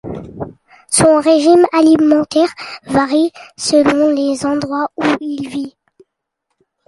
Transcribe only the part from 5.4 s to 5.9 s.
vit.